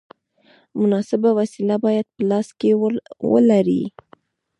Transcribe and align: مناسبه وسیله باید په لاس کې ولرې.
مناسبه 0.79 1.29
وسیله 1.39 1.75
باید 1.85 2.05
په 2.13 2.21
لاس 2.29 2.47
کې 2.59 2.71
ولرې. 3.31 3.83